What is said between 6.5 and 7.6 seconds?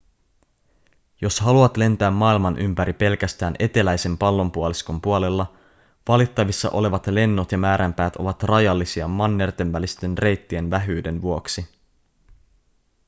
olevat lennot ja